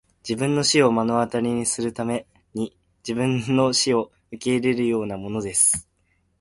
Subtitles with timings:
[0.27, 2.75] 自分の死を目の当たりにするために
[3.07, 5.87] 自分の死を受け入れるようなものです!